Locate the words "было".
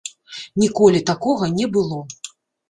1.77-2.01